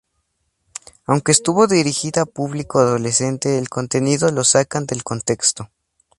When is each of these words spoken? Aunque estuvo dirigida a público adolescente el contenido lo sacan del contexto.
Aunque 1.05 1.31
estuvo 1.31 1.67
dirigida 1.67 2.21
a 2.21 2.25
público 2.25 2.79
adolescente 2.79 3.59
el 3.59 3.69
contenido 3.69 4.31
lo 4.31 4.43
sacan 4.43 4.87
del 4.87 5.03
contexto. 5.03 5.69